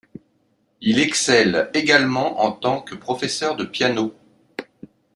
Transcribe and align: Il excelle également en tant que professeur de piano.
Il 0.81 0.97
excelle 0.97 1.69
également 1.75 2.41
en 2.41 2.53
tant 2.53 2.81
que 2.81 2.95
professeur 2.95 3.55
de 3.55 3.65
piano. 3.65 4.15